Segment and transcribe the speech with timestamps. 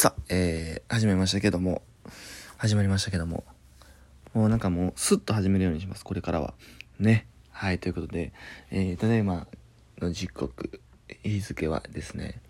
[0.00, 1.82] さあ、えー、始めましたけども、
[2.56, 3.44] 始まりましたけども、
[4.32, 6.54] もうなんかもう、スッと始めるようにします、これからは。
[6.98, 7.26] ね。
[7.50, 8.32] はい、ということで、
[8.70, 9.46] えー、ただいま
[9.98, 10.80] の時刻、
[11.22, 12.40] 日付はですね、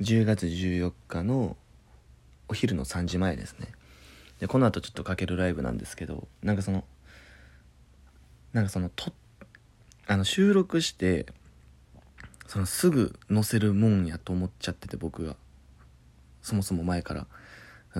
[0.00, 1.58] 10月14日の
[2.48, 3.68] お昼の3時前ですね。
[4.40, 6.84] で、この後ちょっとかけるライブなんですけど、なんかその、
[8.54, 9.12] なんかその、と、
[10.06, 11.26] あの、収録して、
[12.46, 15.36] そのすぐ載せるもんやと思っちゃってて僕が
[16.44, 17.26] そもそも前から。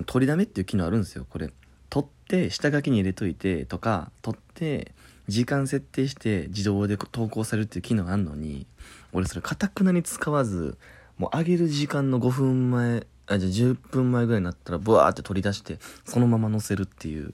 [0.06, 1.52] 取りだめっていう機能あるんですよこれ。
[1.90, 4.92] 取って下書きに入れといてとか取って
[5.28, 8.66] 時間設定して自動で投稿されるっていう機能あんのに
[9.12, 10.76] 俺それかたくなに使わず
[11.18, 17.32] もう上げる時間の5分前あじゃあ10分前ぐらいになったらブワーって取り出してそのまま載せるっていう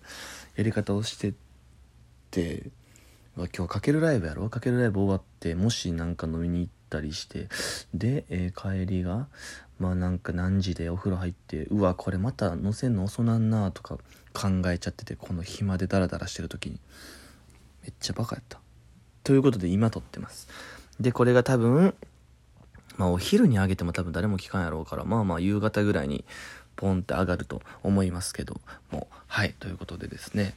[0.56, 1.34] やり方をしてっ
[2.30, 2.70] て
[3.36, 4.50] 今日かけるライブやろ？
[4.50, 7.48] かけるライブ終わってもしなんか飲みに行ったりして
[7.94, 9.28] で、えー、帰りが
[9.80, 13.96] まあなんか何時でお風呂入ってうわこれまた乗せんの遅なんなとか
[14.34, 16.78] 考えちゃっててこの暇でダラダラしてる時に。
[17.82, 18.60] めっちゃバカやった。
[19.24, 20.48] ということで今撮ってます。
[21.00, 21.94] でこれが多分
[22.98, 26.24] まあお昼にあげても多分誰も聞かんやろうからまあまあ夕方ぐらいに
[26.76, 30.54] ポンって上がると思いますけどもはいということでですね。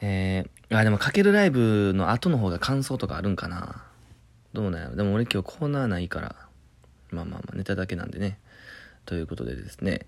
[0.00, 3.84] えー、あでもかけるライブの後の方が感想とかあるんかな。
[4.54, 4.96] どうなんやろ。
[4.96, 6.36] でも俺今日コーナーないから。
[7.10, 8.38] まあまあまあネタだけなんでね。
[9.06, 10.06] ということでですね、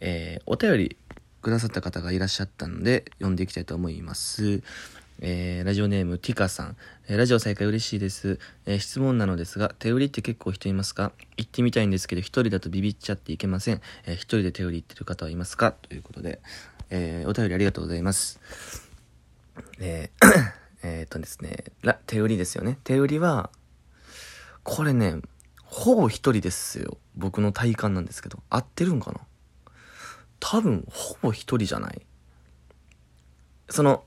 [0.00, 0.96] えー、お便り
[1.40, 4.62] くださった方がいらっしゃったので、読んでいきたいと思います。
[5.24, 11.12] えー、ラジオネームティカさん、えー、ラジオ再開嬉しいです、えー、質問なのですが、手売りって結構人いますか？
[11.36, 13.80] 行ってみたいんですけど、一人だとビビっちゃっていけません。
[14.06, 15.72] え一人で手売り行ってる方はいますか？
[15.72, 16.40] ということで、
[16.90, 18.40] えお便りありがとうございます。
[19.78, 20.10] え
[20.82, 21.64] えっとですね、
[22.06, 22.78] 手売りですよね。
[22.82, 23.50] 手売りは、
[24.64, 25.16] これね、
[25.74, 26.98] ほぼ一人ですよ。
[27.16, 28.38] 僕の体感なんですけど。
[28.50, 29.20] 合ってるんかな？
[30.38, 32.02] 多分、ほぼ一人じゃない
[33.70, 34.04] その、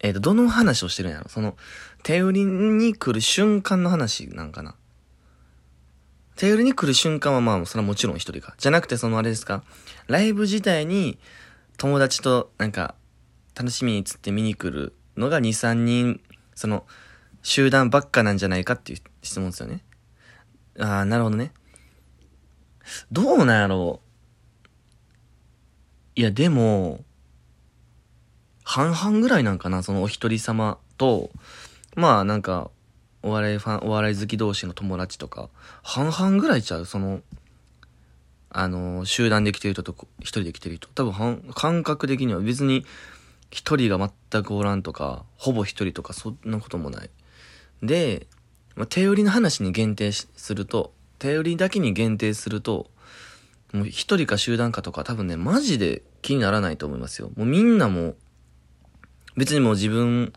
[0.00, 1.28] えっ、ー、と、どの話をしてるんやろ？
[1.28, 1.56] その、
[2.02, 4.74] 手売りに来る瞬間の話なんかな？
[6.34, 8.56] 手売りに来る瞬間はまあ、それはもちろん一人か。
[8.58, 9.62] じゃなくて、そのあれですか？
[10.08, 11.20] ライブ自体に
[11.76, 12.96] 友達となんか、
[13.54, 16.20] 楽しみにつって見に来るのが2、3人、
[16.56, 16.84] その、
[17.42, 19.84] 集団ばっかなんじゃないかっていう質問ですよね。
[20.80, 21.52] ああ、なるほどね。
[23.12, 24.00] どうなんやろ
[26.16, 26.20] う。
[26.20, 27.04] いや、でも、
[28.64, 31.30] 半々ぐらいなんかな、そのお一人様と、
[31.96, 32.70] まあなんか、
[33.22, 35.50] お笑いファン、お笑い好き同士の友達とか、
[35.82, 37.20] 半々ぐらいちゃう、その、
[38.48, 40.88] あの、集団で来てる人と一人で来てる人。
[40.88, 42.84] 多分、感覚的には別に、
[43.50, 47.10] 一人が全くおらんとか、ほぼ一人とか、そんなこともない。
[47.82, 48.26] で、
[48.80, 52.90] まあ、手売りの話に限定すると、手売りだけに限定すると、
[53.74, 57.30] もう一人か集団かとか多分ね、マジで気にならないと思いますよ。
[57.36, 58.14] もうみんなも、
[59.36, 60.32] 別にもう自分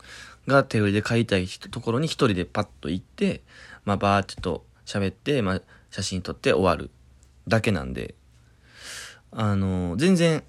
[0.46, 3.40] が手売りで買いたいところに一人でパッと行って、
[3.86, 6.90] まあバーってと喋って、まあ写真撮って終わる
[7.48, 8.14] だけなんで、
[9.30, 10.44] あのー、全然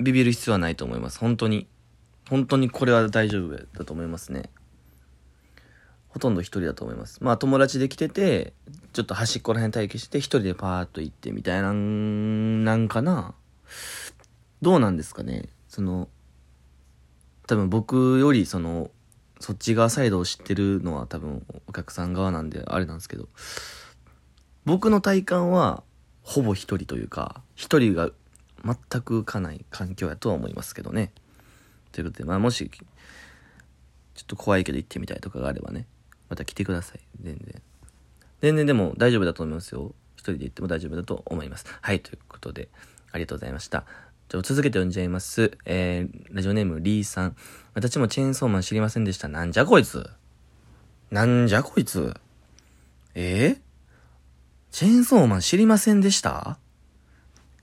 [0.00, 1.18] ビビる必要はないと思います。
[1.18, 1.66] 本当に。
[2.30, 4.48] 本当にこれは大丈夫だと思いますね。
[6.14, 7.18] ほとんど一人だと思います。
[7.24, 8.52] まあ友達で来てて、
[8.92, 13.34] ちょっと端っこら辺待機して一人でパーッと行ってみたいな、なんかな。
[14.62, 16.08] どうなんですかねその、
[17.48, 18.92] 多分僕よりその、
[19.40, 23.28] そっち側サイドを知ってるのは多分お客さん側なんであれなんですけど、
[24.64, 25.82] 僕の体感は
[26.22, 28.10] ほぼ一人というか、一人が
[28.64, 31.10] 全く浮かない環境やとは思いますけどね。
[31.90, 35.88] ということで、まあもし、ちょっと怖いけど行ってみたいとかがあればね、
[36.28, 37.00] また来てください。
[37.20, 37.62] 全然。
[38.40, 39.94] 全然でも大丈夫だと思いますよ。
[40.16, 41.66] 一人で行っても大丈夫だと思います。
[41.80, 42.68] はい、ということで、
[43.12, 43.84] ありがとうございました。
[44.28, 45.56] じゃあ続けて読んじゃいます。
[45.66, 47.36] えー、ラジオネームリーさん。
[47.74, 49.28] 私もチェーンソーマン知りませんでした。
[49.28, 50.08] なんじゃこいつ？
[51.10, 52.14] なんじゃこいつ？
[53.14, 53.58] えー、
[54.70, 56.58] チェーンソーマン知りませんでした？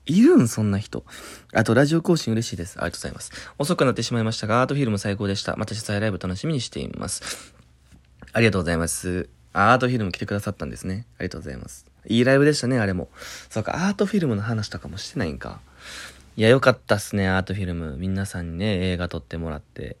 [0.06, 1.04] いるんそんな人。
[1.52, 2.78] あと、ラジオ更新嬉しいです。
[2.78, 3.30] ありがとうございます。
[3.58, 5.56] 遅くなってしまいましたが、アートフィルム最高でした。
[5.56, 7.54] また主催ライブ楽しみにしています。
[8.32, 9.28] ありがとうございます。
[9.52, 11.06] アートフィルム来てくださったんですね。
[11.18, 11.86] ありがとうございます。
[12.06, 13.08] いいライブでしたね、あれも。
[13.50, 15.60] そうか、アートフィルムの話とかもしてないんか。
[16.36, 17.96] いや、よかったっすね、アートフィルム。
[17.98, 19.96] 皆さんにね、映画撮ってもらって。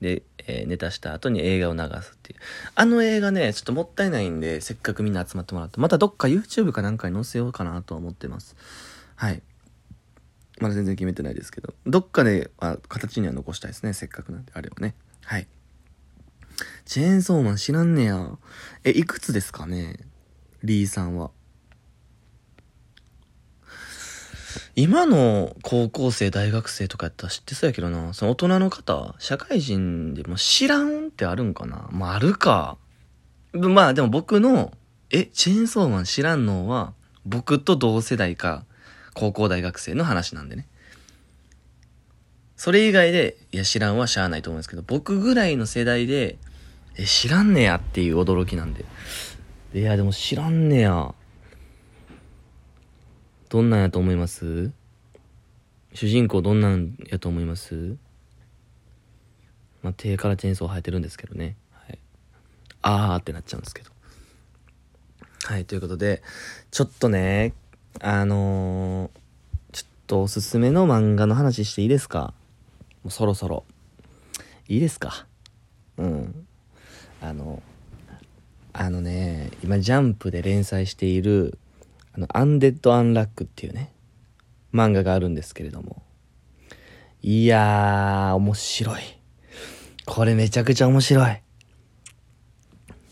[0.00, 2.40] で、えー、ネタした後に映画を流すっていう。
[2.74, 8.56] あの映画ね、ちょっともったいないんで、せっかくみんな集まってもらって、またどっか YouTube かなんかに載せようかなとは思ってます。
[9.14, 9.42] はい。
[10.58, 14.94] まだ全然決めてないですけど、どっかで、あ、形には残したいですね、せっかくなんで、あれはね。
[15.24, 15.46] はい。
[16.84, 18.30] チェーンソーマン知らんねや。
[18.84, 19.96] え、いくつですかね？
[20.62, 21.30] リーさんは。
[24.74, 31.88] 今の高校生、大学生とかやったら知ってそうやけどな、その大人の方、社会人でも知らんってあるんかな？
[31.92, 32.78] まあ、あるか。
[33.52, 34.72] まあ、でも僕の、
[35.10, 36.94] え、チェーンソーマン知らんのは、
[37.26, 38.64] 僕と同世代か、
[39.14, 40.66] 高校大学生の話なんでね。
[42.56, 46.38] それ以外で、いや、知らんはしゃあないと思うんですけど、僕ぐらいの世代で、
[46.96, 48.84] え、知らんねやっていう驚きなんで。
[49.74, 51.14] いや、でも知らんねや。
[53.48, 54.70] どんなんやと思います？
[55.94, 57.96] 主人公どんなんやと思います？
[59.82, 61.56] まあ、手からチェーンソー生えてるんですけどね。
[61.72, 61.98] はい。
[62.82, 63.90] あーってなっちゃうんですけど。
[65.44, 66.22] はい、ということで、
[66.70, 67.52] ちょっとね、
[68.00, 72.32] あのー、ちょっとおすすめの漫画の話していいですか？
[73.02, 73.64] もうそろそろ。
[74.68, 75.26] いいですか？
[75.98, 76.46] うん。
[77.22, 77.62] あの、
[78.72, 81.56] あのね、今ジャンプで連載している、
[82.14, 83.92] あの、アンデッド・アンラックっていうね、
[84.74, 86.02] 漫画があるんですけれども。
[87.22, 89.00] いやー、面白い。
[90.04, 91.40] これめちゃくちゃ面白い。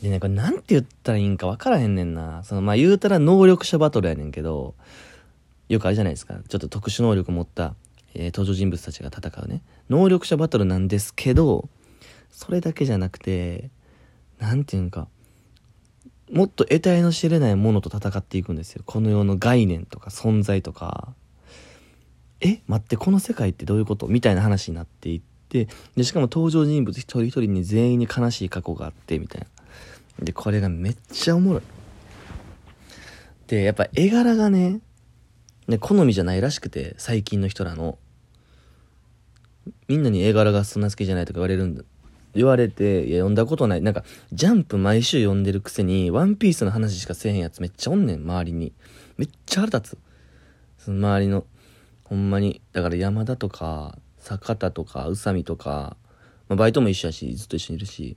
[0.02, 2.42] でね、これなんて言ったらいいんか分からへんねんな。
[2.42, 4.74] その、まあ、言うたら能力者バトルやねんけど、
[5.68, 6.34] よくあるじゃないですか。
[6.48, 7.76] ちょっと特殊能力持った、
[8.14, 9.62] えー、登場人物たちが戦うね。
[9.88, 11.68] 能力者バトルなんですけど、
[12.32, 13.70] それだけじゃなくて、
[14.40, 15.06] なんていうんか、
[16.32, 18.82] もっと得体の知れないものと戦っていくんですよ。
[18.87, 21.14] この世の概念とか存在とか。
[22.40, 24.06] え待って、この世界ってどういうこと？
[24.06, 29.42] みたいな話になっていって、で、しかも登場人物一人一人に全員に悲しい過去があって、みたい
[30.19, 30.25] な。
[30.25, 31.62] で、これがめっちゃおもろい。
[33.46, 34.81] で、やっぱ絵柄がね、
[35.69, 37.98] ね、好みじゃないらしくて、最近の人らの。
[39.88, 41.82] みんなに絵柄がそんな好きじゃないとか言われるんだ
[42.34, 43.82] 言われて、いや、読んだことない。
[43.82, 48.72] なんか、ジャンプ毎週読んでるくせに、ワンピースの話しかせえへんやつめっちゃおんねん、周りに。
[49.16, 49.98] めっちゃ腹立つ。
[50.78, 51.44] その周りの、
[52.04, 52.60] ほんまに。
[52.72, 55.96] だから山田とか、坂田とか、宇佐美とか、
[56.48, 58.16] まあ、バイトも一緒やし、ずっと一緒にいるし、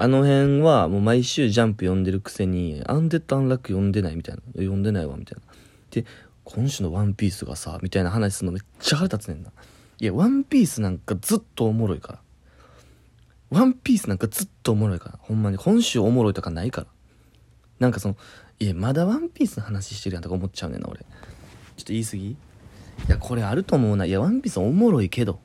[0.00, 4.42] あの辺はもう毎週ジャンプ読んでるくせに、アンデッド・アンラック読んでないみたいな。
[4.52, 5.42] 読んでないわ、みたいな。
[5.90, 6.04] で、
[6.44, 9.50] 今週のワンピースがさ、みたいな話するのめっちゃ腹立つねんな。
[10.00, 12.20] いや、ワンピースなんかずっとおもろいから。
[13.50, 15.18] ワンピースなんかずっとおもろいから。
[15.20, 15.58] ほんまに。
[15.58, 16.86] 今週おもろいとかないから。
[17.78, 18.16] なんかその、
[18.58, 21.00] いや、まだワンピースの話してるやんとか思っちゃうねんな、俺。
[21.00, 21.06] ちょっ
[21.76, 22.30] と言い過ぎ？
[22.30, 22.36] い
[23.08, 24.04] や、これあると思うな。
[24.04, 25.40] いや、ワンピースおもろいけど。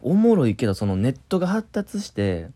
[0.00, 2.50] おもろいけど、そのネットが発達して、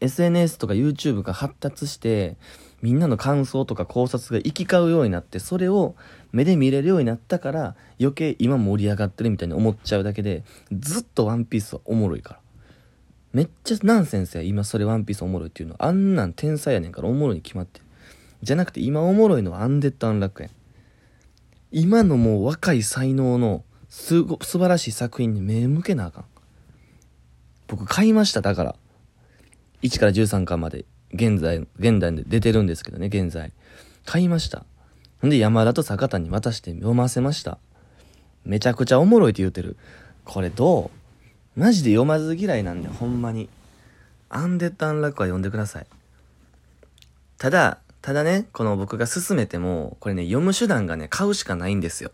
[0.00, 2.36] SNS とか YouTube が発達して、
[2.82, 5.94] みんなの感想とか考察が行き交うようになって、それを
[6.32, 12.40] 目で見れるようになったから、余計今盛り上がってるみたいに思っちゃうだけで、ずっとワンピースはおもろいから。
[13.32, 15.76] めっちゃナンセンスや今それワンピースおもろいっていうの。
[15.78, 17.84] あんなん天才やねんからおもろいに決まってる。
[18.42, 20.48] じゃなくて今おもろいのはアンデッド・アンラックや
[21.72, 26.24] 今のもう若い才能のすご素晴らしい作品に目向けなあかん。
[27.66, 28.76] 僕買いましただから。
[29.82, 30.84] 1から13巻まで。
[31.14, 33.52] 現在現代で出てるんですけどね現在。
[34.04, 34.64] 買いました。
[35.26, 37.58] んで山田と坂田に渡して読ませました。
[38.44, 39.76] めちゃくちゃおもろいって言うてる。
[40.24, 40.97] これどう
[41.58, 43.48] マジで読まず嫌いなんで、ほんまに。
[44.28, 45.86] アンデッド・アンラックは読んでください。
[47.36, 52.12] ただ、ただね、この僕が勧めても、これね、読む手段がね、買うしかないんですよ。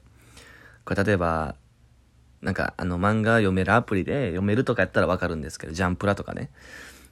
[0.87, 1.57] これ例えば、
[2.41, 6.49] なんか、あの、漫画読めるアプリで読めるとかやったらわかるんですけど、ジャンプラとかね。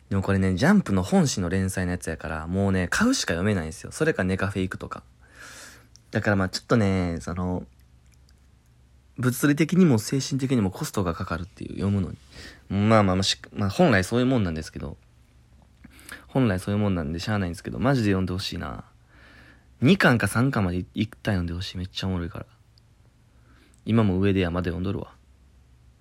[0.08, 3.92] でもこれね、ジャンプの本誌の連載のやつやから、もうね、買うしか読めないんですよ。
[3.92, 5.02] それかネカフェ行くとか。
[6.12, 7.66] だからまあちょっとね、その、
[9.18, 12.16] 物理的にも精神的にもコストがかかるっていう読むのに。
[12.70, 14.96] まあまあまあ、まあ、本来そういうもんなんですけど、
[16.28, 18.84] 本来そういうもんなんでしゃあないんですけど、マジで読んでほしいな。
[19.82, 21.78] 2巻か3巻まで一体読んでほしい。
[21.78, 22.46] めっちゃおもろいから。
[23.84, 25.12] 今も上で山で読んどるわ。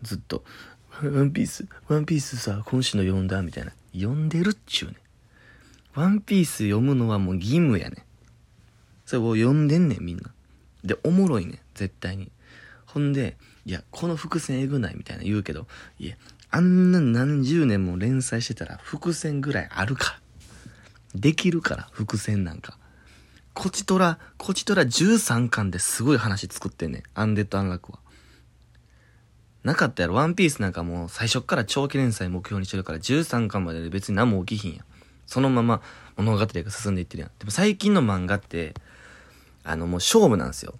[0.03, 0.43] ずっと。
[1.03, 3.71] ワンピース、ワンピースさ、今週の読んだみたいな。
[3.93, 4.95] 読んでるっちゅうね。
[5.95, 8.05] ワンピース読むのはもう義務やね。
[9.05, 10.31] それを読んでんねん、みんな。
[10.83, 12.31] で、おもろいね絶対に。
[12.93, 15.67] ほんで、いや、この伏線えぐないみたいな言うけど、
[15.97, 16.15] いや、
[16.49, 20.19] あんな何十年も連載してたら伏線ぐらいあるから
[21.15, 22.77] できるから、伏線なんか。
[23.53, 27.03] こちとら、こちとら13巻ですごい話作ってんねん。
[27.15, 27.99] アンデッド・アンラックは。
[29.63, 30.15] なかったやろ。
[30.15, 34.85] ワンピースなんかもう最初っから長期連載目標にしてるから13巻までで別に何も起きひんやん。
[35.27, 35.81] そのまま
[36.17, 37.31] 物語が進んでいってるやん。
[37.39, 38.73] でも最近の漫画って、
[39.63, 40.75] あのもう勝負なんですよ。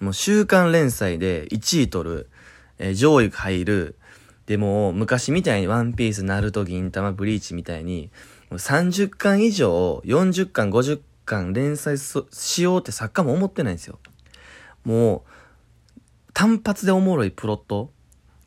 [0.00, 2.30] もう週刊連載で1位取る、
[2.78, 3.96] えー、上位入る、
[4.46, 8.10] でも昔みたいにワンピース、ナルト、銀玉、ブリーチみたいに、
[8.50, 13.98] 30巻以上、40巻、50巻連載しようって作家も思ってないんですよ。
[14.84, 16.00] もう、
[16.32, 17.90] 単発でおもろいプロット、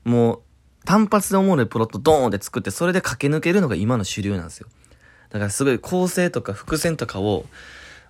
[0.03, 0.41] もう、
[0.85, 4.67] 単発でおもろいプロットドーンって作って、それで駆け抜けるのが今の主流なんですよ。
[5.29, 7.45] だからすごい構成とか伏線とかを、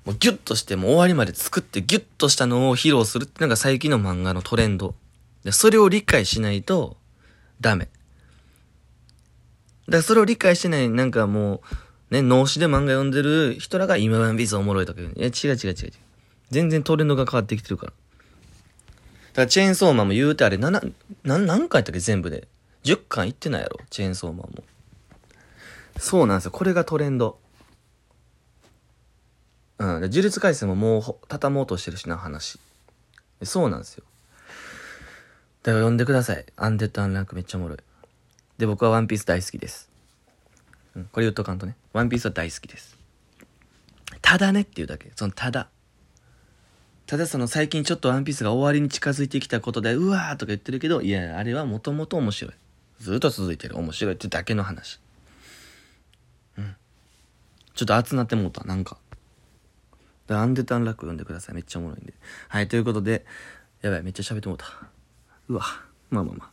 [0.05, 4.95] もうギュッとしてもう終わりまで作ってギュッとしたのを披露するってのが最近の漫画のトレンド。
[5.43, 6.97] で、それを理解しないと、
[7.59, 7.85] ダメ。
[7.85, 7.91] だ
[9.91, 11.61] からそれを理解してない、なんかも
[12.11, 15.13] う、ね、脳死で漫画読んでる人らが今ワンピースおもろいとか言う。
[15.15, 15.91] いや、違う違う違う違う。
[16.49, 17.91] 全然トレンドが変わってきてるから。
[17.91, 20.81] だからチェーンソーマンも言うてあれ、な、な、
[21.23, 21.99] 何回やったっけ？
[21.99, 22.47] 全部で。
[22.83, 23.79] 10巻いってないやろ？
[23.89, 24.63] チェーンソーマンも。
[25.97, 26.51] そうなんですよ。
[26.51, 27.37] これがトレンド。
[29.81, 30.01] うん。
[30.01, 32.59] で、呪術廻戦ももう畳もうとしてるしな、話。
[33.43, 34.03] そうなんですよ。
[35.63, 36.45] だから読んでください。
[36.55, 37.77] アンデッド・アンランクめっちゃおもろい。
[38.59, 39.89] で、僕はワンピース大好きです。
[40.95, 41.75] うん、これ言っとかんとね。
[41.93, 42.95] ワンピースは大好きです。
[44.21, 45.11] ただねっていうだけ。
[45.15, 45.67] そのただ。
[47.07, 52.53] ただその最近ちょっとワンピースが終わりに近づいてきたことで、うわーとか言ってるけど、いや、あれはもともと面白い。
[52.99, 53.77] ずっと続いてる。
[53.77, 54.99] 面白いってだけの話。
[56.57, 56.75] うん。
[57.73, 58.97] ちょっと熱なってもうた、なんか。
[60.35, 61.55] アンデタンラック読んでください。
[61.55, 62.13] めっちゃおもろいんで。
[62.49, 63.25] はい、ということで、
[63.81, 64.65] やばい、めっちゃ喋ってもうた。
[65.47, 65.63] うわ。
[66.09, 66.51] まあまあまあ。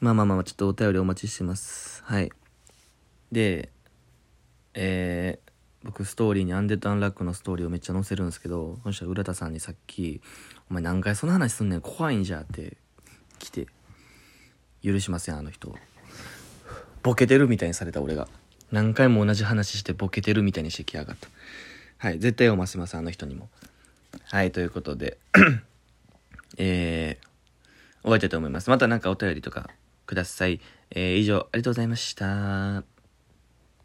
[0.00, 2.02] まあまあまあ、ちょっとお便りお待ちしてます。
[2.04, 2.30] はい。
[3.30, 3.70] で、
[4.74, 5.52] えー、
[5.84, 10.20] 僕ストーリーにアンデッド・アンラックのストーリーをめっちゃ載せるんですけど、そしたら浦田さんにさっき、
[10.70, 12.76] お前何回その話すんねん、怖いんじゃって
[13.38, 13.66] 来て、
[14.82, 15.74] 許しません、あの人。
[17.02, 18.28] ボケてるみたいにされた俺が。
[18.70, 21.28] 何回も同じ話してボケてるみたいにしてきやがった。
[22.02, 23.48] はい、絶対読ませます、あの人にも。
[24.24, 25.18] はい、ということで、
[26.58, 28.70] えー、終わりたいと思います。
[28.70, 29.70] また何かお便りとか
[30.04, 30.60] ください。
[30.90, 32.91] えー、以上、ありがとうございました。